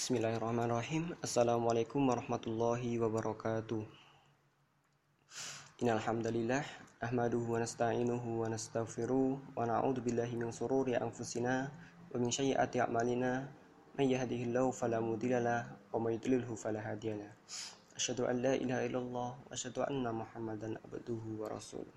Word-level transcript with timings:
Bismillahirrahmanirrahim. 0.00 1.12
Assalamualaikum 1.20 2.00
warahmatullahi 2.08 2.96
wabarakatuh. 2.96 3.84
Innal 5.84 6.00
hamdalillah 6.00 6.64
ahmaduhu 7.04 7.44
wa 7.44 7.60
nasta'inuhu 7.60 8.40
wa 8.40 8.48
nastaghfiruh 8.48 9.36
wa 9.36 9.60
na'udzu 9.60 10.00
billahi 10.00 10.40
min 10.40 10.48
sururi 10.56 10.96
anfusina 10.96 11.68
wa 12.08 12.16
min 12.16 12.32
sayyiati 12.32 12.80
a'malina. 12.80 13.44
May 14.00 14.08
yahdihillahu 14.08 14.72
fala 14.72 15.04
mudhillalah 15.04 15.68
wa 15.92 16.00
may 16.00 16.16
yudlilhu 16.16 16.56
fala 16.56 16.80
hadiyalah 16.80 17.28
Asyhadu 17.92 18.24
an 18.24 18.40
la 18.40 18.56
ilaha 18.56 18.80
illallah 18.88 19.30
wa 19.36 19.52
asyhadu 19.52 19.84
anna 19.84 20.16
Muhammadan 20.16 20.80
abduhu 20.80 21.44
wa 21.44 21.52
rasuluh. 21.52 21.92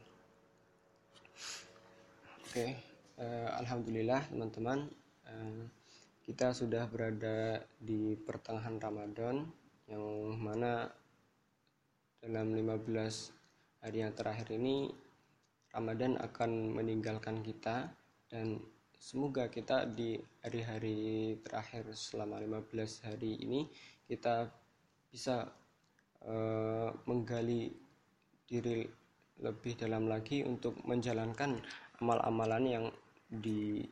Oke, 2.44 2.52
okay. 2.52 2.70
uh, 3.16 3.48
eh, 3.48 3.50
alhamdulillah 3.64 4.28
teman-teman. 4.28 4.92
Uh, 5.24 5.72
kita 6.24 6.56
sudah 6.56 6.88
berada 6.88 7.60
di 7.84 8.16
pertengahan 8.16 8.80
Ramadan 8.80 9.44
yang 9.92 10.32
mana 10.40 10.88
dalam 12.24 12.56
15 12.56 13.84
hari 13.84 14.00
yang 14.00 14.16
terakhir 14.16 14.56
ini 14.56 14.88
Ramadan 15.76 16.16
akan 16.16 16.80
meninggalkan 16.80 17.44
kita 17.44 17.92
dan 18.32 18.64
semoga 18.96 19.52
kita 19.52 19.84
di 19.84 20.16
hari-hari 20.40 21.36
terakhir 21.44 21.92
selama 21.92 22.40
15 22.40 22.72
hari 23.04 23.44
ini 23.44 23.68
kita 24.08 24.48
bisa 25.12 25.52
uh, 26.24 26.90
menggali 27.04 27.68
diri 28.48 28.88
lebih 29.44 29.76
dalam 29.76 30.08
lagi 30.08 30.48
untuk 30.48 30.80
menjalankan 30.88 31.60
amal-amalan 32.00 32.64
yang 32.64 32.86
di 33.28 33.84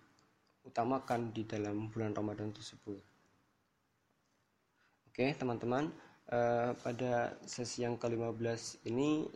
utamakan 0.65 1.33
di 1.33 1.43
dalam 1.45 1.89
bulan 1.89 2.13
Ramadan 2.13 2.53
tersebut. 2.53 3.01
Oke, 5.11 5.35
teman-teman, 5.35 5.91
eh, 6.31 6.71
pada 6.79 7.35
sesi 7.43 7.83
yang 7.83 7.99
ke-15 7.99 8.87
ini 8.87 9.27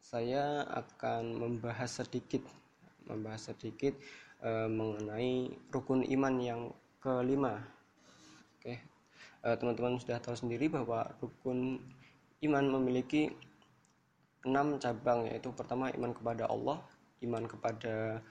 saya 0.00 0.64
akan 0.64 1.36
membahas 1.36 2.00
sedikit 2.00 2.42
membahas 3.04 3.52
sedikit 3.52 3.92
eh, 4.40 4.68
mengenai 4.70 5.52
rukun 5.68 6.06
iman 6.06 6.34
yang 6.40 6.60
kelima. 7.02 7.60
Oke. 8.56 8.80
Eh, 9.40 9.56
teman-teman 9.56 10.00
sudah 10.00 10.20
tahu 10.20 10.36
sendiri 10.36 10.72
bahwa 10.72 11.04
rukun 11.20 11.80
iman 12.40 12.64
memiliki 12.80 13.32
enam 14.48 14.80
cabang 14.80 15.28
yaitu 15.28 15.52
pertama 15.52 15.92
iman 15.92 16.16
kepada 16.16 16.48
Allah, 16.48 16.80
iman 17.20 17.44
kepada 17.44 18.24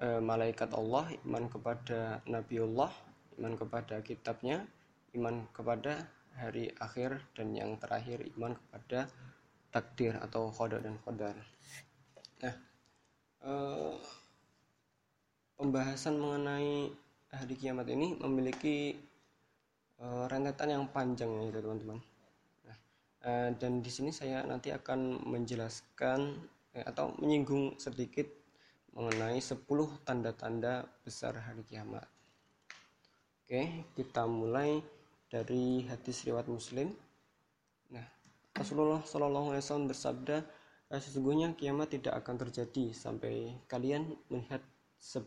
e, 0.00 0.18
malaikat 0.18 0.70
Allah, 0.74 1.10
iman 1.26 1.44
kepada 1.46 2.22
Nabiullah, 2.26 2.90
iman 3.38 3.54
kepada 3.54 4.00
kitabnya, 4.02 4.66
iman 5.14 5.46
kepada 5.54 6.10
hari 6.34 6.74
akhir 6.82 7.22
dan 7.38 7.54
yang 7.54 7.78
terakhir 7.78 8.26
iman 8.34 8.58
kepada 8.58 9.06
takdir 9.70 10.14
atau 10.18 10.50
qadar 10.50 10.82
dan 10.82 10.98
qadar. 11.02 11.34
Nah, 12.42 12.54
e, 13.42 13.52
pembahasan 15.54 16.18
mengenai 16.18 16.90
hari 17.30 17.54
kiamat 17.58 17.86
ini 17.90 18.18
memiliki 18.18 18.98
e, 19.98 20.06
rentetan 20.26 20.74
yang 20.74 20.84
panjang 20.90 21.30
ya 21.42 21.54
teman-teman. 21.54 21.98
Nah, 22.66 22.78
e, 23.22 23.30
dan 23.58 23.82
di 23.82 23.90
sini 23.90 24.10
saya 24.10 24.42
nanti 24.42 24.74
akan 24.74 25.22
menjelaskan 25.26 26.50
atau 26.74 27.14
menyinggung 27.22 27.78
sedikit 27.78 28.26
mengenai 28.94 29.42
10 29.42 29.66
tanda-tanda 30.06 30.86
besar 31.02 31.34
hari 31.34 31.66
kiamat. 31.66 32.06
Oke, 33.44 33.90
kita 33.98 34.24
mulai 34.24 34.78
dari 35.26 35.82
hadis 35.90 36.22
riwayat 36.22 36.46
Muslim. 36.46 36.94
Nah, 37.90 38.06
Rasulullah 38.54 39.02
Shallallahu 39.02 39.50
alaihi 39.50 39.62
wasallam 39.66 39.90
bersabda, 39.90 40.36
eh, 40.94 41.00
sesungguhnya 41.02 41.58
kiamat 41.58 41.90
tidak 41.90 42.22
akan 42.22 42.46
terjadi 42.46 42.94
sampai 42.94 43.58
kalian 43.66 44.14
melihat 44.30 44.62
se 44.94 45.20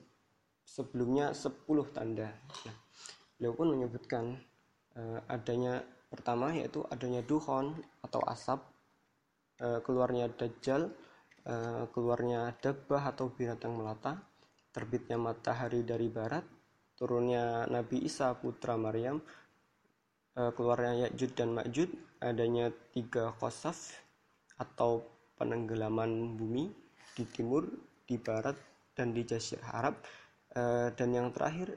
sebelumnya 0.64 1.36
10 1.36 1.92
tanda. 1.92 2.32
Nah, 2.68 2.78
beliau 3.40 3.56
pun 3.56 3.72
menyebutkan 3.72 4.36
uh, 5.00 5.20
adanya 5.32 5.80
pertama 6.12 6.52
yaitu 6.52 6.84
adanya 6.92 7.24
duhon 7.24 7.72
atau 8.04 8.20
asap, 8.28 8.60
uh, 9.64 9.80
keluarnya 9.80 10.28
dajjal, 10.36 10.92
keluarnya 11.96 12.52
dabbah 12.60 13.16
atau 13.16 13.32
binatang 13.32 13.72
melata, 13.80 14.20
terbitnya 14.76 15.16
matahari 15.16 15.82
dari 15.82 16.12
barat, 16.12 16.44
turunnya 17.00 17.66
Nabi 17.72 18.04
Isa 18.04 18.36
putra 18.36 18.76
Maryam, 18.76 19.18
eh, 20.38 20.52
keluarnya 20.52 21.08
Ya'jud 21.08 21.32
dan 21.34 21.50
Ma'jud, 21.56 21.90
adanya 22.22 22.68
tiga 22.92 23.32
khosaf 23.42 23.96
atau 24.60 25.02
penenggelaman 25.40 26.36
bumi 26.36 26.68
di 27.16 27.24
timur, 27.32 27.66
di 28.06 28.22
barat, 28.22 28.54
dan 28.94 29.14
di 29.14 29.26
Jazirah 29.26 29.72
Arab. 29.72 29.96
Eh, 30.54 30.90
dan 30.94 31.10
yang 31.14 31.30
terakhir 31.34 31.74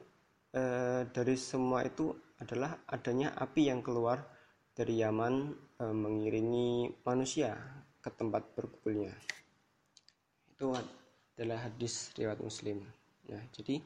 dari 1.15 1.39
semua 1.39 1.79
itu 1.87 2.11
adalah 2.43 2.83
adanya 2.91 3.31
api 3.39 3.71
yang 3.71 3.79
keluar 3.79 4.19
dari 4.75 4.99
Yaman 4.99 5.47
mengiringi 5.79 6.91
manusia 7.07 7.55
ke 8.03 8.11
tempat 8.11 8.51
berkumpulnya 8.51 9.15
itu 10.61 10.77
adalah 10.77 11.57
hadis 11.65 12.13
riwayat 12.13 12.37
Muslim. 12.37 12.85
Nah, 13.33 13.41
jadi 13.49 13.81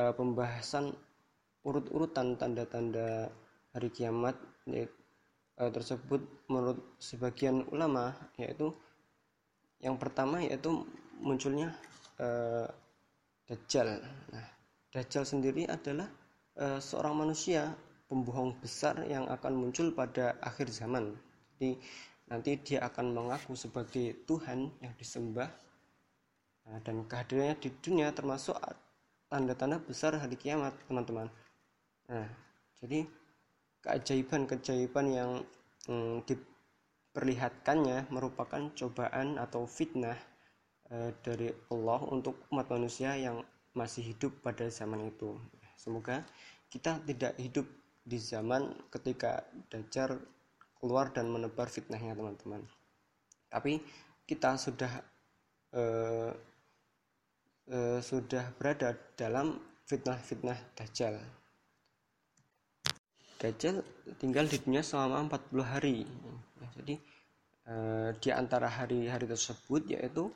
uh, 0.00 0.16
pembahasan 0.16 0.96
urut-urutan 1.60 2.40
tanda-tanda 2.40 3.28
hari 3.76 3.92
kiamat 3.92 4.32
uh, 4.64 5.68
tersebut 5.68 6.24
menurut 6.48 6.80
sebagian 6.96 7.68
ulama 7.68 8.16
yaitu 8.40 8.72
yang 9.84 10.00
pertama 10.00 10.40
yaitu 10.40 10.88
munculnya 11.20 11.76
uh, 12.16 12.64
Dajjal. 13.44 14.00
Nah, 14.32 14.48
Dajjal 14.88 15.28
sendiri 15.28 15.68
adalah 15.68 16.08
uh, 16.56 16.80
seorang 16.80 17.28
manusia 17.28 17.76
pembohong 18.08 18.56
besar 18.64 19.04
yang 19.04 19.28
akan 19.28 19.52
muncul 19.52 19.92
pada 19.92 20.32
akhir 20.40 20.72
zaman. 20.72 21.12
Jadi 21.52 21.76
nanti 22.32 22.56
dia 22.64 22.88
akan 22.88 23.12
mengaku 23.12 23.52
sebagai 23.52 24.16
Tuhan 24.24 24.72
yang 24.80 24.96
disembah 24.96 25.65
Nah, 26.66 26.82
dan 26.82 27.06
kehadirannya 27.06 27.56
di 27.62 27.70
dunia 27.78 28.10
termasuk 28.10 28.58
tanda-tanda 29.30 29.78
besar 29.78 30.18
hari 30.18 30.34
kiamat, 30.34 30.74
teman-teman. 30.90 31.30
Nah, 32.10 32.26
jadi 32.82 33.06
keajaiban-keajaiban 33.86 35.06
yang 35.14 35.30
hmm, 35.86 36.26
diperlihatkannya 36.26 38.10
merupakan 38.10 38.74
cobaan 38.74 39.38
atau 39.38 39.66
fitnah 39.70 40.18
eh, 40.90 41.14
dari 41.22 41.54
Allah 41.70 42.02
untuk 42.10 42.42
umat 42.50 42.66
manusia 42.66 43.14
yang 43.14 43.46
masih 43.78 44.14
hidup 44.14 44.34
pada 44.42 44.66
zaman 44.66 45.06
itu. 45.06 45.38
Semoga 45.78 46.26
kita 46.66 46.98
tidak 47.06 47.38
hidup 47.38 47.66
di 48.06 48.18
zaman 48.18 48.74
ketika 48.90 49.42
Dajjal 49.70 50.18
keluar 50.78 51.10
dan 51.14 51.30
menebar 51.30 51.70
fitnahnya 51.70 52.14
teman-teman. 52.14 52.62
Tapi 53.50 53.78
kita 54.26 54.58
sudah 54.58 54.90
eh, 55.74 56.30
e, 57.66 57.98
sudah 58.02 58.54
berada 58.54 58.94
dalam 59.18 59.58
fitnah-fitnah 59.86 60.58
Dajjal. 60.78 61.18
Dajjal 63.36 63.84
tinggal 64.16 64.48
di 64.48 64.56
dunia 64.62 64.82
selama 64.82 65.26
40 65.28 65.62
hari. 65.66 66.06
Jadi 66.78 66.94
e, 67.66 67.74
di 68.18 68.30
antara 68.30 68.70
hari-hari 68.70 69.26
tersebut 69.26 69.86
yaitu 69.90 70.30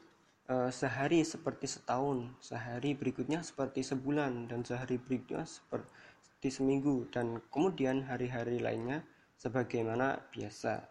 e, 0.50 0.70
sehari 0.74 1.22
seperti 1.22 1.66
setahun, 1.70 2.30
sehari 2.42 2.94
berikutnya 2.94 3.42
seperti 3.46 3.86
sebulan 3.86 4.50
dan 4.50 4.66
sehari 4.66 4.98
berikutnya 4.98 5.46
seperti 5.46 6.48
seminggu 6.50 7.08
dan 7.14 7.38
kemudian 7.50 8.06
hari-hari 8.06 8.58
lainnya 8.58 9.02
sebagaimana 9.40 10.20
biasa. 10.34 10.84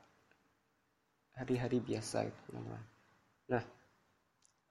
Hari-hari 1.39 1.79
biasa, 1.79 2.27
teman-teman. 2.51 2.83
Nah, 3.47 3.63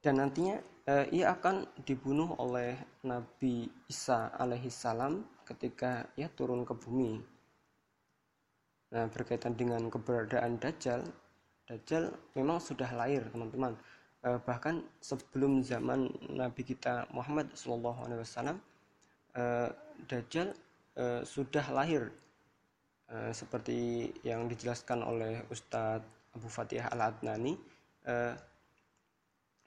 dan 0.05 0.15
nantinya 0.21 0.61
eh, 0.89 1.05
ia 1.13 1.37
akan 1.37 1.69
dibunuh 1.85 2.33
oleh 2.41 2.73
Nabi 3.05 3.69
Isa 3.85 4.33
alaihi 4.33 4.73
salam 4.73 5.21
ketika 5.45 6.09
ia 6.17 6.33
turun 6.33 6.65
ke 6.65 6.73
bumi. 6.73 7.21
Nah, 8.89 9.05
berkaitan 9.13 9.53
dengan 9.53 9.85
keberadaan 9.93 10.57
Dajjal, 10.57 11.05
Dajjal 11.69 12.09
memang 12.33 12.57
sudah 12.57 12.89
lahir, 12.97 13.21
teman-teman. 13.29 13.77
Eh, 14.25 14.41
bahkan 14.49 14.81
sebelum 15.05 15.61
zaman 15.61 16.09
Nabi 16.33 16.65
kita 16.65 17.05
Muhammad 17.13 17.53
SAW, 17.53 18.57
eh, 19.37 19.69
Dajjal 20.09 20.57
eh, 20.97 21.21
sudah 21.29 21.69
lahir. 21.69 22.09
Eh, 23.09 23.33
seperti 23.33 24.09
yang 24.25 24.49
dijelaskan 24.49 25.05
oleh 25.05 25.45
Ustadz 25.53 26.33
Abu 26.33 26.49
Fatihah 26.49 26.89
Al-Adnani, 26.93 27.57
eh, 28.09 28.35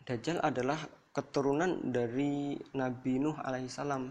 Dajjal 0.01 0.41
adalah 0.41 0.81
keturunan 1.11 1.91
dari 1.91 2.55
Nabi 2.71 3.19
Nuh 3.19 3.35
alaihissalam. 3.35 4.03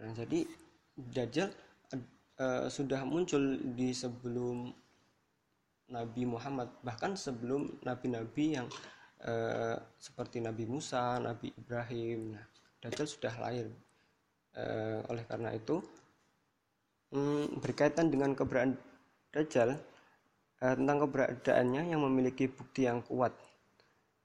Nah, 0.00 0.10
jadi 0.12 0.44
Dajjal 0.92 1.48
uh, 2.36 2.68
sudah 2.68 3.00
muncul 3.08 3.56
di 3.72 3.96
sebelum 3.96 4.68
Nabi 5.88 6.22
Muhammad 6.28 6.68
bahkan 6.84 7.16
sebelum 7.16 7.80
nabi-nabi 7.84 8.60
yang 8.60 8.68
uh, 9.24 9.76
seperti 9.96 10.44
Nabi 10.44 10.68
Musa, 10.68 11.16
Nabi 11.16 11.48
Ibrahim. 11.56 12.36
Nah, 12.36 12.44
Dajjal 12.84 13.08
sudah 13.08 13.34
lahir. 13.40 13.72
Uh, 14.52 15.00
oleh 15.08 15.24
karena 15.24 15.56
itu 15.56 15.80
um, 17.16 17.48
berkaitan 17.56 18.12
dengan 18.12 18.36
keberadaan 18.36 18.76
Dajjal 19.32 19.80
tentang 20.62 21.08
keberadaannya 21.08 21.90
yang 21.90 22.06
memiliki 22.06 22.46
bukti 22.46 22.86
yang 22.86 23.02
kuat 23.02 23.34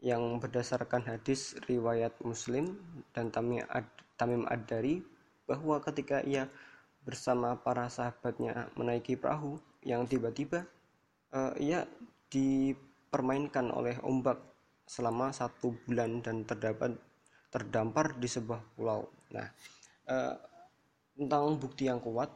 yang 0.04 0.38
berdasarkan 0.38 1.06
hadis 1.10 1.58
riwayat 1.66 2.14
Muslim 2.22 2.78
dan 3.14 3.34
Tamim 3.34 4.44
Ad-Dari 4.46 5.02
bahwa 5.50 5.82
ketika 5.82 6.22
ia 6.22 6.46
bersama 7.02 7.56
para 7.58 7.88
sahabatnya 7.88 8.68
menaiki 8.76 9.16
perahu 9.16 9.58
yang 9.82 10.04
tiba-tiba 10.06 10.68
uh, 11.32 11.56
ia 11.56 11.88
dipermainkan 12.28 13.72
oleh 13.72 13.96
ombak 14.04 14.38
selama 14.84 15.32
satu 15.32 15.76
bulan 15.88 16.20
dan 16.20 16.44
terdapat 16.44 16.96
terdampar 17.48 18.20
di 18.20 18.28
sebuah 18.28 18.60
pulau. 18.76 19.08
Nah, 19.32 19.48
uh, 20.12 20.36
tentang 21.16 21.56
bukti 21.56 21.88
yang 21.88 22.04
kuat 22.04 22.28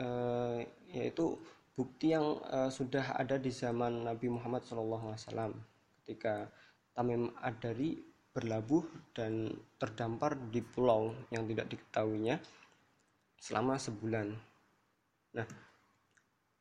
uh, 0.00 0.58
yaitu 0.88 1.36
bukti 1.76 2.16
yang 2.16 2.40
uh, 2.48 2.72
sudah 2.72 3.14
ada 3.14 3.36
di 3.36 3.52
zaman 3.52 4.08
Nabi 4.08 4.32
Muhammad 4.32 4.64
SAW 4.64 5.52
ketika 6.02 6.48
Tamim 6.98 7.30
Adari 7.38 7.94
berlabuh 8.34 9.14
dan 9.14 9.54
terdampar 9.78 10.34
di 10.50 10.58
pulau 10.66 11.14
yang 11.30 11.46
tidak 11.46 11.70
diketahuinya 11.70 12.42
selama 13.38 13.78
sebulan. 13.78 14.34
Nah, 15.38 15.46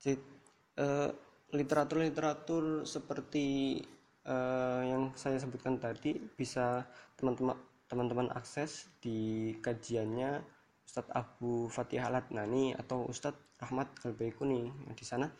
eh, 0.05 1.09
literatur-literatur 1.57 2.83
seperti 2.83 3.79
uh, 4.27 4.83
yang 4.83 5.15
saya 5.15 5.39
sebutkan 5.39 5.79
tadi 5.79 6.19
bisa 6.19 6.83
teman-teman 7.15 7.55
teman-teman 7.87 8.27
akses 8.35 8.91
di 8.99 9.55
kajiannya 9.63 10.43
Ustadz 10.83 11.15
Abu 11.15 11.71
Fatih 11.71 12.03
Alatnani 12.03 12.75
atau 12.75 13.07
Ustadz 13.07 13.39
Rahmat 13.63 13.95
Kalbaikuni 13.95 14.91
di 14.91 15.05
sana 15.07 15.31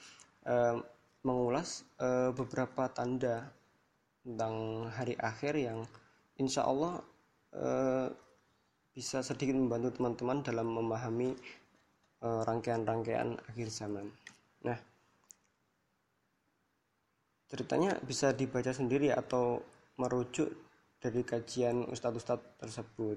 uh, 0.48 0.80
mengulas 1.28 1.84
uh, 2.00 2.32
beberapa 2.32 2.88
tanda 2.88 3.52
tentang 4.28 4.84
hari 4.92 5.16
akhir 5.16 5.56
yang 5.56 5.88
insya 6.36 6.68
Allah 6.68 7.00
eh, 7.56 8.12
bisa 8.92 9.24
sedikit 9.24 9.56
membantu 9.56 9.96
teman-teman 9.96 10.44
dalam 10.44 10.68
memahami 10.68 11.32
eh, 12.20 12.42
rangkaian-rangkaian 12.44 13.40
akhir 13.48 13.72
zaman. 13.72 14.12
Nah, 14.68 14.76
ceritanya 17.48 17.96
bisa 18.04 18.36
dibaca 18.36 18.76
sendiri 18.76 19.16
atau 19.16 19.64
merujuk 19.96 20.52
dari 21.00 21.24
kajian 21.24 21.88
ustadz-ustadz 21.88 22.60
tersebut. 22.60 23.16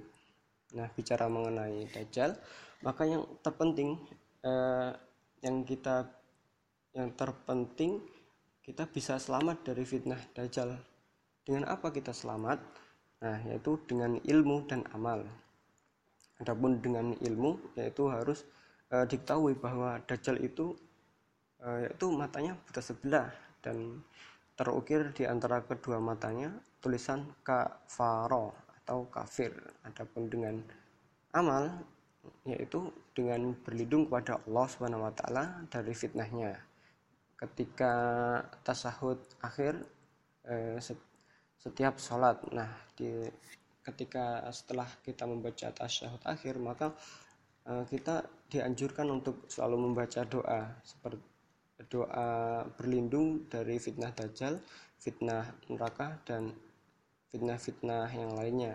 Nah, 0.78 0.86
bicara 0.94 1.26
mengenai 1.26 1.90
Dajjal, 1.90 2.38
maka 2.86 3.02
yang 3.02 3.26
terpenting 3.42 3.98
eh, 4.46 4.94
yang 5.42 5.66
kita 5.66 6.06
yang 6.94 7.10
terpenting 7.18 7.98
kita 8.62 8.86
bisa 8.86 9.18
selamat 9.18 9.66
dari 9.66 9.82
fitnah 9.82 10.20
Dajjal 10.30 10.89
dengan 11.50 11.66
apa 11.66 11.90
kita 11.90 12.14
selamat? 12.14 12.62
Nah, 13.26 13.42
yaitu 13.50 13.74
dengan 13.90 14.14
ilmu 14.22 14.70
dan 14.70 14.86
amal. 14.94 15.26
Adapun 16.38 16.78
dengan 16.78 17.10
ilmu 17.18 17.74
yaitu 17.74 18.06
harus 18.06 18.46
e, 18.86 19.02
diketahui 19.10 19.58
bahwa 19.58 19.98
dajjal 20.06 20.38
itu 20.38 20.78
e, 21.58 21.90
yaitu 21.90 22.06
matanya 22.14 22.54
buta 22.54 22.78
sebelah 22.78 23.34
dan 23.66 23.98
terukir 24.54 25.10
di 25.10 25.26
antara 25.26 25.58
kedua 25.66 25.98
matanya 25.98 26.54
tulisan 26.78 27.26
kafaro 27.42 28.54
atau 28.86 29.10
kafir. 29.10 29.50
Adapun 29.82 30.30
dengan 30.30 30.62
amal 31.34 31.66
yaitu 32.46 32.94
dengan 33.10 33.58
berlindung 33.66 34.06
kepada 34.06 34.38
Allah 34.46 34.66
Subhanahu 34.70 35.02
wa 35.02 35.12
taala 35.18 35.66
dari 35.66 35.98
fitnahnya. 35.98 36.62
Ketika 37.34 37.92
tasahud 38.62 39.18
akhir 39.42 39.82
eh, 40.46 40.78
setiap 41.60 42.00
sholat. 42.00 42.40
Nah, 42.50 42.68
di 42.96 43.28
ketika 43.84 44.44
setelah 44.50 44.88
kita 45.04 45.28
membaca 45.28 45.68
tasyahud 45.72 46.20
akhir, 46.24 46.56
maka 46.56 46.92
uh, 47.68 47.84
kita 47.84 48.24
dianjurkan 48.48 49.08
untuk 49.12 49.46
selalu 49.46 49.92
membaca 49.92 50.24
doa 50.24 50.74
seperti 50.82 51.22
doa 51.88 52.60
berlindung 52.76 53.48
dari 53.48 53.80
fitnah 53.80 54.12
dajjal, 54.12 54.60
fitnah 55.00 55.48
neraka 55.72 56.20
dan 56.28 56.52
fitnah-fitnah 57.32 58.10
yang 58.10 58.36
lainnya 58.36 58.74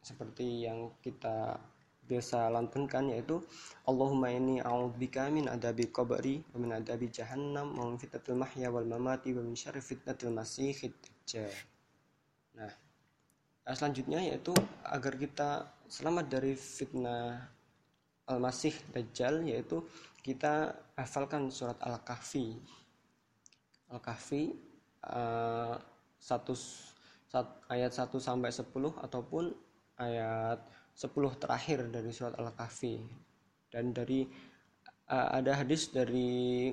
seperti 0.00 0.62
yang 0.62 0.94
kita 1.02 1.58
biasa 2.06 2.46
lantunkan 2.54 3.10
yaitu 3.10 3.42
Allahumma 3.82 4.30
inni 4.30 4.62
a'udzubika 4.62 5.26
min 5.26 5.50
adabi 5.50 5.90
qabri 5.90 6.38
wa 6.54 6.62
min 6.62 6.70
adabi 6.78 7.10
jahannam 7.10 7.74
wa 7.74 7.90
min 7.90 7.98
fitnatil 7.98 8.38
mahya 8.38 8.70
wal 8.70 8.86
mamati 8.86 9.34
wa 9.34 9.42
min 9.42 9.58
syarri 9.58 9.82
fitnatil 9.82 10.30
masiihid 10.30 10.94
dajjal. 11.02 11.50
Nah, 12.56 12.72
selanjutnya 13.76 14.24
yaitu 14.24 14.56
agar 14.80 15.14
kita 15.20 15.68
selamat 15.86 16.24
dari 16.32 16.56
fitnah 16.56 17.52
Al-Masih 18.26 18.74
Dajjal 18.90 19.44
yaitu 19.44 19.84
kita 20.24 20.74
hafalkan 20.96 21.52
surat 21.52 21.76
Al-Kahfi. 21.84 22.56
Al-Kahfi 23.92 24.50
uh, 25.06 25.78
satu, 26.18 26.56
sat, 27.28 27.46
ayat 27.70 27.94
1 27.94 28.10
sampai 28.18 28.50
10 28.50 28.66
ataupun 29.04 29.54
ayat 30.00 30.58
10 30.96 31.12
terakhir 31.38 31.86
dari 31.92 32.10
surat 32.10 32.34
Al-Kahfi. 32.40 33.04
Dan 33.70 33.94
dari 33.94 34.26
uh, 35.12 35.28
ada 35.36 35.62
hadis 35.62 35.92
dari 35.92 36.72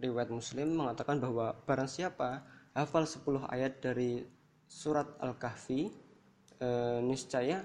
riwayat 0.00 0.32
Muslim 0.32 0.74
mengatakan 0.74 1.22
bahwa 1.22 1.54
barang 1.62 1.86
siapa 1.86 2.42
hafal 2.74 3.06
10 3.06 3.46
ayat 3.46 3.78
dari 3.78 4.26
surat 4.68 5.18
Al-Kahfi 5.20 5.88
e, 6.58 6.68
niscaya 7.04 7.62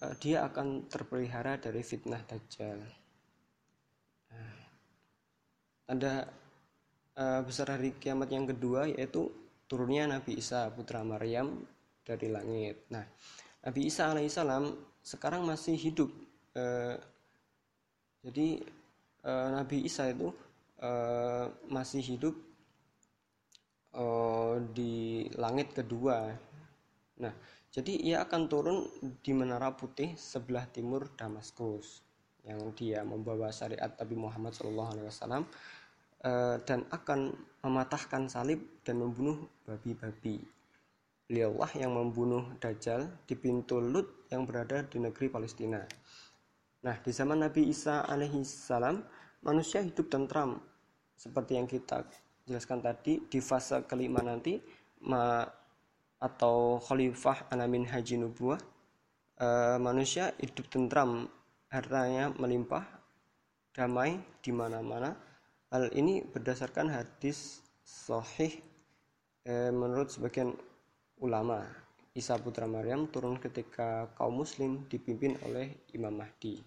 e, 0.00 0.04
dia 0.20 0.44
akan 0.46 0.88
terpelihara 0.88 1.60
dari 1.60 1.82
fitnah 1.84 2.22
dajjal. 2.24 2.80
Nah, 4.30 4.56
tanda 5.86 6.14
e, 7.14 7.24
besar 7.44 7.76
hari 7.78 7.96
kiamat 7.96 8.28
yang 8.32 8.48
kedua 8.48 8.88
yaitu 8.90 9.30
turunnya 9.68 10.08
Nabi 10.08 10.38
Isa 10.38 10.68
putra 10.72 11.00
Maryam 11.02 11.64
dari 12.04 12.28
langit. 12.28 12.84
Nah, 12.92 13.04
Nabi 13.64 13.88
Isa 13.88 14.12
alaihissalam 14.12 14.76
sekarang 15.00 15.44
masih 15.48 15.76
hidup. 15.76 16.10
E, 16.52 16.64
jadi 18.24 18.48
e, 19.24 19.32
Nabi 19.52 19.84
Isa 19.84 20.12
itu 20.12 20.32
e, 20.80 20.90
masih 21.68 22.04
hidup 22.04 22.53
uh, 23.94 24.58
di 24.74 25.24
langit 25.38 25.72
kedua. 25.72 26.30
Nah, 27.22 27.34
jadi 27.70 27.94
ia 27.94 28.26
akan 28.26 28.42
turun 28.50 28.78
di 29.22 29.32
Menara 29.34 29.74
Putih 29.74 30.14
sebelah 30.18 30.66
timur 30.70 31.10
Damaskus 31.14 32.02
yang 32.44 32.60
dia 32.76 33.00
membawa 33.02 33.48
syariat 33.48 33.88
Nabi 33.96 34.16
Muhammad 34.20 34.52
SAW 34.52 35.00
uh, 35.24 35.42
dan 36.60 36.84
akan 36.92 37.32
mematahkan 37.64 38.28
salib 38.28 38.60
dan 38.84 39.00
membunuh 39.00 39.48
babi-babi. 39.64 40.44
Beliaulah 41.24 41.72
yang 41.72 41.96
membunuh 41.96 42.52
Dajjal 42.60 43.08
di 43.24 43.32
pintu 43.32 43.80
Lut 43.80 44.28
yang 44.28 44.44
berada 44.44 44.84
di 44.84 45.00
negeri 45.00 45.32
Palestina. 45.32 45.80
Nah, 46.84 47.00
di 47.00 47.10
zaman 47.16 47.40
Nabi 47.40 47.72
Isa 47.72 48.04
alaihissalam, 48.04 49.00
manusia 49.40 49.80
hidup 49.80 50.12
tentram 50.12 50.60
seperti 51.16 51.56
yang 51.56 51.64
kita 51.64 52.04
jelaskan 52.44 52.84
tadi 52.84 53.24
di 53.24 53.40
fase 53.40 53.80
kelima 53.88 54.20
nanti 54.20 54.60
ma 55.08 55.44
atau 56.20 56.80
khalifah 56.80 57.52
anamin 57.52 57.84
haji 57.88 58.20
nubuah 58.20 58.60
e, 59.36 59.46
manusia 59.80 60.32
hidup 60.40 60.68
tentram 60.72 61.28
hartanya 61.68 62.32
melimpah 62.36 62.84
damai 63.74 64.20
di 64.40 64.54
mana-mana. 64.54 65.12
Hal 65.74 65.90
ini 65.90 66.22
berdasarkan 66.22 66.86
hadis 66.86 67.60
sahih 67.82 68.54
e, 69.42 69.74
menurut 69.74 70.12
sebagian 70.12 70.54
ulama. 71.18 71.66
Isa 72.14 72.38
putra 72.38 72.70
Maryam 72.70 73.10
turun 73.10 73.42
ketika 73.42 74.06
kaum 74.14 74.46
muslim 74.46 74.86
dipimpin 74.86 75.34
oleh 75.42 75.82
Imam 75.90 76.14
Mahdi. 76.14 76.62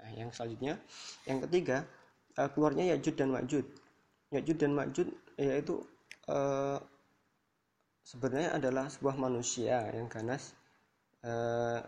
Nah 0.00 0.10
yang 0.16 0.32
selanjutnya 0.32 0.80
yang 1.28 1.44
ketiga 1.44 1.84
e, 2.32 2.42
keluarnya 2.50 2.96
Yajud 2.96 3.14
dan 3.14 3.30
Majud 3.30 3.66
Ya'juj 4.34 4.56
dan 4.58 4.72
Ma'juj 4.74 5.08
yaitu 5.38 5.78
uh, 6.26 6.78
sebenarnya 8.02 8.58
adalah 8.58 8.90
sebuah 8.90 9.14
manusia 9.18 9.86
yang 9.94 10.10
ganas 10.10 10.54
uh, 11.22 11.82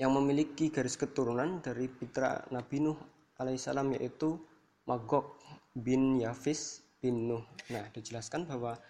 yang 0.00 0.16
memiliki 0.16 0.72
garis 0.72 0.96
keturunan 0.96 1.60
dari 1.60 1.86
putra 1.86 2.42
Nabi 2.50 2.80
Nuh 2.80 2.98
alaihissalam 3.36 4.00
yaitu 4.00 4.40
Magog 4.88 5.38
bin 5.76 6.18
Yafis 6.18 6.82
bin 6.98 7.28
Nuh. 7.28 7.44
Nah, 7.70 7.86
dijelaskan 7.92 8.48
bahwa 8.48 8.80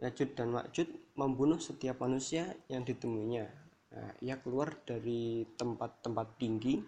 Yajud 0.00 0.32
dan 0.32 0.48
Makjud 0.54 0.88
membunuh 1.18 1.60
setiap 1.60 2.00
manusia 2.00 2.56
yang 2.72 2.86
ditemuinya. 2.88 3.44
Nah, 3.90 4.10
ia 4.24 4.40
keluar 4.40 4.80
dari 4.86 5.44
tempat-tempat 5.58 6.40
tinggi 6.40 6.80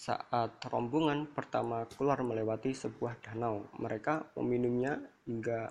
saat 0.00 0.56
rombongan 0.72 1.28
pertama 1.28 1.84
keluar 1.92 2.24
melewati 2.24 2.72
sebuah 2.72 3.20
danau. 3.20 3.68
Mereka 3.76 4.32
meminumnya 4.40 4.96
hingga 5.28 5.68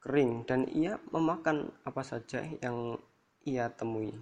kering 0.00 0.48
dan 0.48 0.64
ia 0.72 0.96
memakan 1.12 1.68
apa 1.84 2.00
saja 2.00 2.40
yang 2.64 2.96
ia 3.44 3.68
temui. 3.68 4.16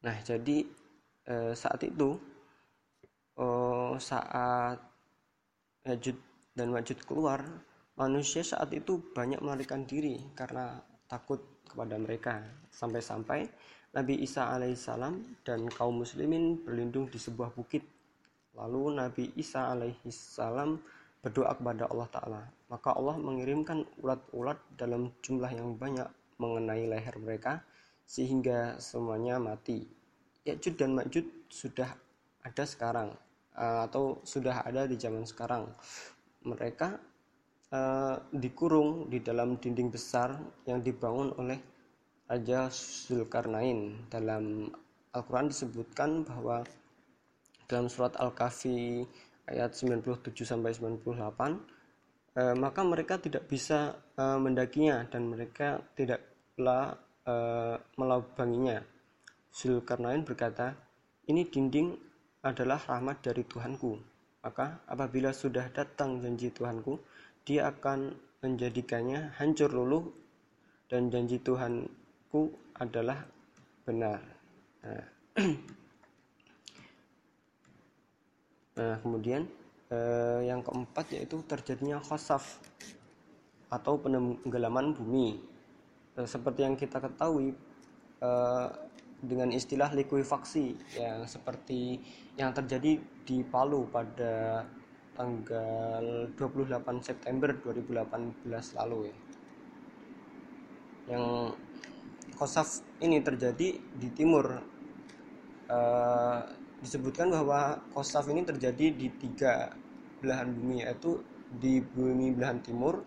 Nah, 0.00 0.16
jadi 0.24 0.64
eh, 1.28 1.52
saat 1.52 1.84
itu 1.84 2.16
eh, 3.36 3.94
saat 4.00 4.80
Yajud 5.84 6.16
dan 6.56 6.72
Majud 6.72 7.04
keluar, 7.04 7.44
manusia 8.00 8.40
saat 8.40 8.72
itu 8.72 9.12
banyak 9.12 9.44
melarikan 9.44 9.84
diri 9.84 10.16
karena 10.32 10.80
takut 11.04 11.60
kepada 11.68 12.00
mereka. 12.00 12.40
Sampai-sampai 12.72 13.44
Nabi 13.92 14.24
Isa 14.24 14.48
alaihissalam 14.48 15.44
dan 15.44 15.68
kaum 15.68 16.00
muslimin 16.00 16.56
berlindung 16.64 17.12
di 17.12 17.20
sebuah 17.20 17.52
bukit. 17.52 17.84
Lalu 18.56 18.96
Nabi 18.96 19.24
Isa 19.36 19.68
alaihissalam 19.68 20.80
berdoa 21.20 21.52
kepada 21.52 21.92
Allah 21.92 22.08
Ta'ala. 22.08 22.42
Maka 22.72 22.96
Allah 22.96 23.20
mengirimkan 23.20 23.84
ulat-ulat 24.00 24.56
dalam 24.80 25.12
jumlah 25.20 25.52
yang 25.52 25.76
banyak 25.76 26.08
mengenai 26.40 26.88
leher 26.88 27.16
mereka 27.20 27.60
sehingga 28.08 28.80
semuanya 28.80 29.36
mati. 29.36 29.84
Ya'jud 30.48 30.74
dan 30.74 30.96
Ma'jud 30.96 31.28
sudah 31.52 31.92
ada 32.42 32.64
sekarang 32.64 33.12
eh, 33.54 33.80
atau 33.86 34.24
sudah 34.24 34.64
ada 34.64 34.88
di 34.88 34.96
zaman 34.96 35.28
sekarang. 35.28 35.68
Mereka 36.42 37.12
uh, 37.72 38.16
dikurung 38.30 39.08
di 39.08 39.18
dalam 39.24 39.56
dinding 39.56 39.88
besar 39.88 40.36
yang 40.68 40.84
dibangun 40.84 41.32
oleh 41.40 41.58
Raja 42.28 42.68
Zulkarnain. 42.72 44.08
Dalam 44.10 44.70
Al-Quran 45.12 45.50
disebutkan 45.50 46.24
bahwa 46.24 46.64
dalam 47.66 47.86
surat 47.88 48.16
Al-Kahfi 48.18 49.06
ayat 49.48 49.74
97 49.74 50.32
sampai 50.44 50.72
98 50.76 51.08
eh, 52.38 52.54
maka 52.56 52.80
mereka 52.84 53.18
tidak 53.18 53.48
bisa 53.48 53.96
eh, 54.16 54.38
mendakinya 54.38 55.04
dan 55.08 55.28
mereka 55.28 55.82
tidaklah 55.98 56.96
eh, 57.26 57.76
melubanginya. 57.98 58.80
Zulkarnain 59.52 60.24
berkata, 60.24 60.72
"Ini 61.28 61.44
dinding 61.48 62.12
adalah 62.42 62.82
rahmat 62.82 63.22
dari 63.22 63.46
Tuhanku. 63.46 63.94
Maka 64.42 64.82
apabila 64.90 65.30
sudah 65.30 65.70
datang 65.70 66.18
janji 66.18 66.50
Tuhanku, 66.50 66.98
dia 67.46 67.70
akan 67.70 68.10
menjadikannya 68.42 69.38
hancur 69.38 69.70
luluh 69.70 70.10
dan 70.90 71.06
janji 71.14 71.38
Adalah 72.80 73.28
benar." 73.84 74.20
Nah, 74.82 75.04
nah 78.80 78.94
kemudian 79.04 79.46
eh, 79.92 80.40
yang 80.48 80.64
keempat 80.64 81.12
yaitu 81.12 81.44
terjadinya 81.44 82.00
khosaf 82.00 82.58
atau 83.68 84.00
penenggelaman 84.00 84.96
bumi. 84.96 85.40
Eh, 86.16 86.28
seperti 86.28 86.64
yang 86.64 86.76
kita 86.76 87.00
ketahui 87.00 87.52
eh, 88.20 88.68
dengan 89.22 89.54
istilah 89.54 89.94
likuifaksi 89.94 90.74
yang 90.98 91.24
seperti 91.30 92.02
yang 92.34 92.50
terjadi 92.50 92.98
di 93.22 93.38
Palu 93.46 93.86
pada 93.86 94.66
tanggal 95.14 96.26
28 96.34 97.06
September 97.06 97.54
2018 97.54 98.78
lalu 98.82 99.12
ya. 99.12 99.16
Yang 101.14 101.26
kosaf 102.42 102.82
ini 102.98 103.22
terjadi 103.22 103.78
di 103.78 104.08
timur. 104.10 104.58
Uh, 105.70 106.42
disebutkan 106.82 107.30
bahwa 107.30 107.78
kosaf 107.94 108.26
ini 108.34 108.42
terjadi 108.42 108.90
di 108.90 109.14
tiga 109.14 109.70
belahan 110.18 110.50
bumi 110.50 110.82
yaitu 110.82 111.22
di 111.54 111.78
bumi 111.78 112.34
belahan 112.34 112.58
timur, 112.58 113.06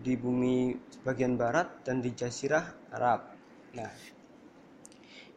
di 0.00 0.16
bumi 0.16 0.72
bagian 1.04 1.36
barat 1.36 1.84
dan 1.84 2.00
di 2.00 2.16
jazirah 2.16 2.64
Arab. 2.96 3.36
Nah, 3.76 3.92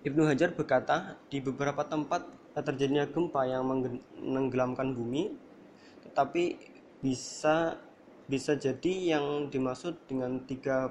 Ibnu 0.07 0.23
Hajar 0.23 0.55
berkata, 0.55 1.19
di 1.27 1.43
beberapa 1.43 1.83
tempat 1.83 2.23
terjadinya 2.55 3.03
gempa 3.03 3.43
yang 3.43 3.67
menenggelamkan 3.67 4.95
bumi, 4.95 5.35
tetapi 6.07 6.55
bisa 7.03 7.75
bisa 8.31 8.55
jadi 8.55 9.19
yang 9.19 9.51
dimaksud 9.51 10.07
dengan 10.07 10.47
tiga 10.47 10.87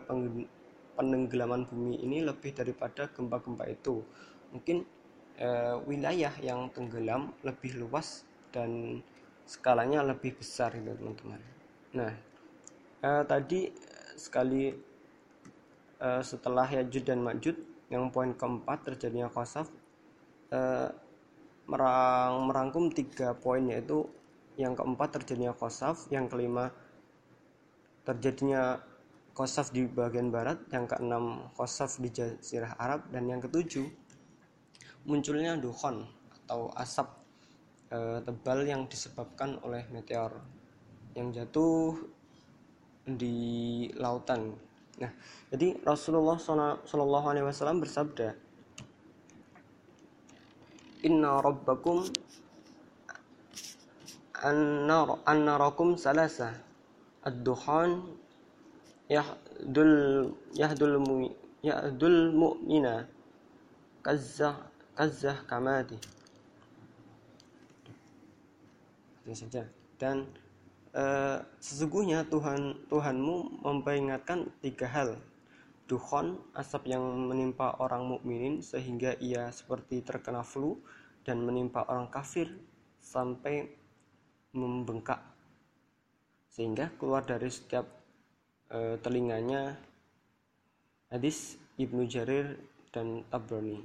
penenggelaman 0.94 1.64
bumi 1.66 2.00
ini 2.04 2.20
lebih 2.20 2.52
daripada 2.52 3.08
gempa-gempa 3.11 3.64
itu. 3.68 4.04
Mungkin 4.52 4.84
eh, 5.40 5.76
wilayah 5.88 6.32
yang 6.40 6.68
tenggelam 6.70 7.32
lebih 7.42 7.80
luas 7.80 8.25
dan 8.52 9.00
skalanya 9.49 10.04
lebih 10.04 10.37
besar 10.38 10.72
gitu 10.76 10.92
teman-teman. 10.94 11.40
Nah, 11.96 12.12
eh, 13.02 13.22
tadi 13.26 13.72
sekali 14.16 14.70
eh, 15.99 16.22
setelah 16.22 16.68
Yajud 16.68 17.04
dan 17.04 17.20
Majud 17.25 17.56
yang 17.92 18.08
poin 18.08 18.32
keempat 18.32 18.88
terjadinya 18.88 19.28
kosaf 19.28 19.68
eh, 20.52 20.88
merang, 21.68 22.49
merangkum 22.49 22.88
tiga 22.92 23.37
poin 23.37 23.62
yaitu 23.68 24.08
yang 24.61 24.76
keempat 24.76 25.20
terjadinya 25.20 25.56
kosaf 25.56 26.08
yang 26.12 26.28
kelima 26.28 26.72
terjadinya 28.02 28.82
kosaf 29.32 29.72
di 29.72 29.88
bagian 29.88 30.28
barat 30.28 30.60
yang 30.68 30.84
keenam 30.84 31.48
kosaf 31.56 31.96
di 31.96 32.12
jazirah 32.12 32.76
Arab 32.76 33.08
dan 33.08 33.28
yang 33.28 33.40
ketujuh 33.40 33.88
munculnya 35.08 35.56
dukhon 35.58 36.04
atau 36.44 36.68
asap 36.76 37.08
e, 37.90 38.20
tebal 38.22 38.62
yang 38.68 38.84
disebabkan 38.86 39.58
oleh 39.64 39.88
meteor 39.90 40.36
yang 41.16 41.32
jatuh 41.32 41.96
di 43.02 43.88
lautan. 43.98 44.54
Nah, 45.00 45.12
jadi 45.50 45.74
Rasulullah 45.82 46.38
Shallallahu 46.38 47.26
Alaihi 47.26 47.46
Wasallam 47.48 47.82
bersabda, 47.82 48.36
Inna 51.02 51.42
Rabbakum 51.42 52.06
annarakum 55.26 55.98
salasa 55.98 56.54
ad-duhan 57.26 58.22
yahdul 59.11 60.30
yahdul 60.52 60.99
mu, 61.02 61.30
yahdul 61.62 62.30
mu'mina. 62.35 63.06
Kazzah 64.02 64.59
kazzah 64.99 65.47
kamadi 65.47 65.94
ini 69.23 69.38
saja. 69.38 69.62
Dan 69.94 70.26
Eh, 70.92 71.38
sesungguhnya 71.56 72.28
Tuhan 72.28 72.76
Tuhanmu 72.92 73.64
memperingatkan 73.64 74.52
tiga 74.61 74.85
hal. 74.85 75.16
Dukhon 75.88 76.37
asap 76.52 76.92
yang 76.92 77.00
menimpa 77.32 77.80
orang 77.80 78.04
mukminin 78.04 78.61
sehingga 78.61 79.16
ia 79.16 79.49
seperti 79.49 80.04
terkena 80.04 80.44
flu 80.44 80.76
dan 81.25 81.40
menimpa 81.40 81.88
orang 81.88 82.12
kafir 82.12 82.52
sampai 83.00 83.73
membengkak. 84.52 85.25
Sehingga 86.52 86.92
keluar 87.00 87.25
dari 87.25 87.49
setiap 87.49 87.88
e, 88.73 88.97
telinganya 89.05 89.76
hadis 91.12 91.61
Ibnu 91.76 92.09
Jarir 92.09 92.57
dan 92.88 93.21
Tabrani. 93.29 93.85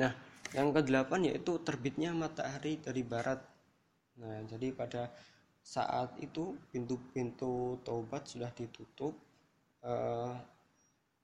Nah, 0.00 0.12
yang 0.56 0.72
kedelapan 0.72 1.28
yaitu 1.28 1.60
terbitnya 1.60 2.16
matahari 2.16 2.80
dari 2.80 3.04
barat. 3.04 3.40
Nah, 4.16 4.40
jadi 4.48 4.72
pada 4.72 5.12
saat 5.60 6.16
itu 6.22 6.56
pintu-pintu 6.70 7.76
taubat 7.82 8.24
sudah 8.30 8.48
ditutup 8.54 9.18
uh, 9.82 10.30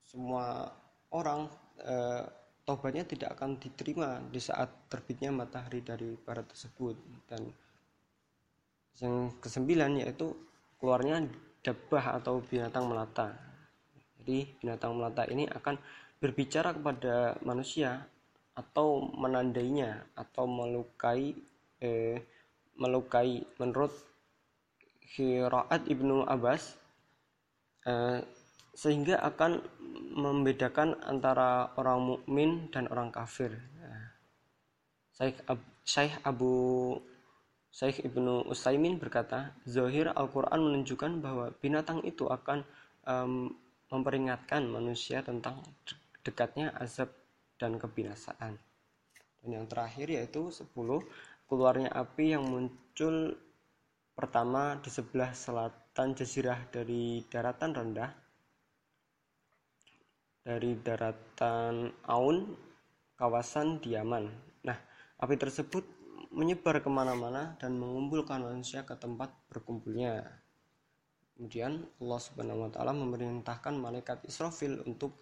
semua 0.03 0.67
orang 1.15 1.47
uh, 1.87 2.27
taubatnya 2.67 3.07
tidak 3.07 3.39
akan 3.39 3.55
diterima 3.63 4.19
di 4.27 4.43
saat 4.43 4.91
terbitnya 4.91 5.31
matahari 5.31 5.79
dari 5.87 6.19
barat 6.19 6.51
tersebut 6.51 6.99
dan 7.31 7.47
yang 8.99 9.31
kesembilan 9.39 10.03
yaitu 10.03 10.35
keluarnya 10.83 11.23
dabah 11.63 12.19
atau 12.19 12.43
binatang 12.43 12.91
melata 12.91 13.35
jadi 14.23 14.47
binatang 14.63 14.95
melata 14.95 15.27
ini 15.27 15.51
akan 15.51 15.79
berbicara 16.23 16.71
kepada 16.75 17.35
manusia 17.43 18.07
atau 18.55 19.11
menandainya 19.19 20.07
atau 20.15 20.47
melukai 20.47 21.35
eh, 21.83 22.23
melukai 22.79 23.43
menurut 23.59 23.91
Qiraat 25.13 25.91
Ibnu 25.91 26.23
Abbas 26.23 26.79
eh, 27.89 28.23
sehingga 28.73 29.19
akan 29.27 29.61
membedakan 30.13 30.97
antara 31.05 31.75
orang 31.77 32.01
mukmin 32.01 32.71
dan 32.73 32.89
orang 32.89 33.13
kafir. 33.13 33.53
Syekh, 35.13 35.45
Ab, 35.45 35.61
Syekh 35.85 36.15
Abu 36.25 36.55
Syekh 37.73 38.05
Ibnu 38.05 38.53
Utsaimin 38.53 39.01
berkata, 39.01 39.57
Zohir 39.65 40.13
Al-Quran 40.13 40.61
menunjukkan 40.61 41.25
bahwa 41.25 41.49
binatang 41.57 42.05
itu 42.05 42.29
akan 42.29 42.69
um, 43.09 43.49
memperingatkan 43.89 44.69
manusia 44.69 45.25
tentang 45.25 45.65
dekatnya 46.21 46.69
azab 46.77 47.09
dan 47.57 47.81
kebinasaan. 47.81 48.61
Dan 49.41 49.49
yang 49.49 49.65
terakhir 49.65 50.13
yaitu 50.13 50.53
10, 50.53 50.69
keluarnya 51.49 51.89
api 51.97 52.37
yang 52.37 52.45
muncul 52.45 53.41
pertama 54.13 54.77
di 54.85 54.93
sebelah 54.93 55.33
selatan 55.33 56.13
jazirah 56.13 56.69
dari 56.69 57.25
daratan 57.33 57.73
rendah 57.73 58.13
dari 60.43 60.75
daratan 60.83 61.89
Aun 62.11 62.53
kawasan 63.15 63.79
Diaman. 63.79 64.27
Nah, 64.67 64.79
api 65.23 65.35
tersebut 65.39 66.02
menyebar 66.33 66.81
ke 66.81 66.89
mana-mana 66.89 67.55
dan 67.61 67.77
mengumpulkan 67.77 68.41
manusia 68.41 68.83
ke 68.89 68.97
tempat 68.97 69.33
berkumpulnya. 69.53 70.25
Kemudian 71.37 71.85
Allah 72.01 72.21
Subhanahu 72.21 72.69
wa 72.69 72.71
taala 72.73 72.93
memerintahkan 72.97 73.75
malaikat 73.77 74.25
Israfil 74.29 74.81
untuk 74.85 75.17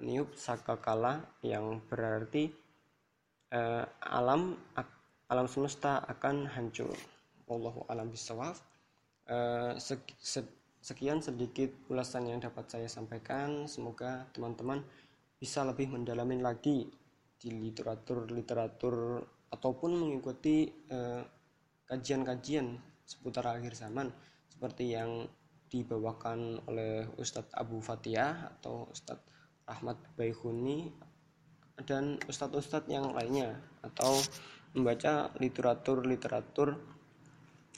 meniup 0.00 0.32
sakakala 0.34 1.20
yang 1.44 1.84
berarti 1.86 2.48
eh, 3.52 3.84
alam 4.00 4.56
alam 5.30 5.46
semesta 5.46 6.02
akan 6.06 6.50
hancur. 6.50 6.94
Wallahu 7.46 7.86
alam 7.86 8.10
bisawab. 8.10 8.56
Eh, 9.30 9.78
sekian 10.80 11.22
sedikit 11.22 11.70
ulasan 11.92 12.26
yang 12.26 12.40
dapat 12.42 12.66
saya 12.66 12.88
sampaikan. 12.90 13.70
Semoga 13.70 14.26
teman-teman 14.34 14.82
bisa 15.38 15.62
lebih 15.62 15.92
mendalami 15.92 16.40
lagi 16.40 16.88
di 17.40 17.48
literatur-literatur 17.48 19.24
ataupun 19.50 19.98
mengikuti 19.98 20.70
eh, 20.70 21.22
kajian-kajian 21.86 22.78
seputar 23.02 23.58
akhir 23.58 23.74
zaman 23.74 24.10
seperti 24.46 24.94
yang 24.94 25.26
dibawakan 25.70 26.62
oleh 26.66 27.06
Ustadz 27.18 27.54
Abu 27.54 27.78
Fatihah 27.82 28.58
atau 28.58 28.90
Ustadz 28.90 29.26
Ahmad 29.70 29.98
Baikuni 30.18 30.90
dan 31.86 32.20
ustadz-ustadz 32.28 32.90
yang 32.90 33.14
lainnya 33.14 33.56
atau 33.80 34.18
membaca 34.76 35.32
literatur-literatur 35.40 36.76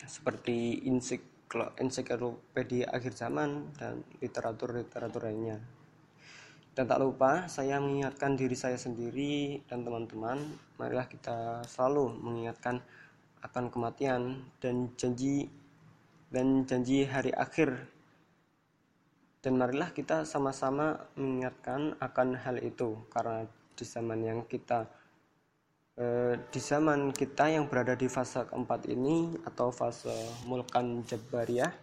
seperti 0.02 0.82
ensiklopedia 1.78 2.90
akhir 2.90 3.12
zaman 3.14 3.70
dan 3.78 4.02
literatur-literatur 4.18 5.22
lainnya. 5.22 5.62
Dan 6.72 6.88
tak 6.88 7.04
lupa 7.04 7.44
saya 7.52 7.76
mengingatkan 7.76 8.32
diri 8.32 8.56
saya 8.56 8.80
sendiri 8.80 9.60
dan 9.68 9.84
teman-teman, 9.84 10.40
marilah 10.80 11.04
kita 11.04 11.60
selalu 11.68 12.16
mengingatkan 12.16 12.80
akan 13.44 13.68
kematian 13.68 14.40
dan 14.56 14.88
janji 14.96 15.52
dan 16.32 16.64
janji 16.64 17.04
hari 17.04 17.28
akhir. 17.36 17.76
Dan 19.44 19.60
marilah 19.60 19.92
kita 19.92 20.24
sama-sama 20.24 20.96
mengingatkan 21.12 21.92
akan 22.00 22.40
hal 22.40 22.56
itu 22.64 22.96
karena 23.12 23.44
di 23.76 23.84
zaman 23.84 24.20
yang 24.24 24.40
kita 24.48 24.88
eh, 26.00 26.40
di 26.40 26.60
zaman 26.62 27.12
kita 27.12 27.52
yang 27.52 27.68
berada 27.68 27.92
di 27.92 28.08
fase 28.08 28.48
keempat 28.48 28.88
ini 28.88 29.36
atau 29.44 29.68
fase 29.68 30.14
mulkan 30.48 31.04
jabariyah 31.04 31.74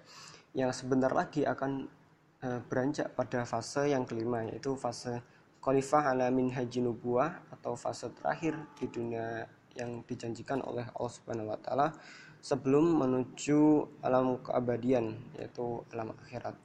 yang 0.57 0.73
sebentar 0.73 1.13
lagi 1.13 1.45
akan 1.45 1.98
beranjak 2.39 3.11
pada 3.19 3.43
fase 3.43 3.91
yang 3.91 4.07
kelima 4.07 4.47
yaitu 4.47 4.71
fase 4.79 5.19
Khalifah 5.59 6.15
ala 6.15 6.31
haji 6.31 6.79
nubuah 6.79 7.43
atau 7.51 7.75
fase 7.75 8.07
terakhir 8.15 8.55
di 8.79 8.87
dunia 8.87 9.43
yang 9.75 10.07
dijanjikan 10.07 10.63
oleh 10.63 10.87
Allah 10.95 11.11
Subhanahu 11.11 11.51
wa 11.51 11.59
taala 11.59 11.91
sebelum 12.39 12.95
menuju 12.95 13.83
alam 13.99 14.39
keabadian 14.39 15.19
yaitu 15.35 15.83
alam 15.91 16.15
akhirat. 16.15 16.55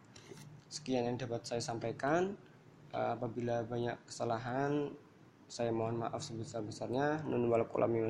Sekian 0.70 1.10
yang 1.10 1.18
dapat 1.18 1.42
saya 1.42 1.62
sampaikan. 1.62 2.38
Eh, 2.94 3.10
apabila 3.18 3.66
banyak 3.66 3.98
kesalahan 4.06 4.94
saya 5.50 5.74
mohon 5.74 5.98
maaf 6.02 6.22
sebesar-besarnya. 6.22 7.26
Nun 7.26 7.50
wal 7.50 7.66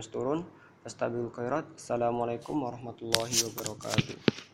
turun. 0.09 0.45
Astabil. 0.85 1.33
Assalamualaikum 1.33 2.61
warahmatullahi 2.61 3.37
wabarakatuh. 3.49 4.54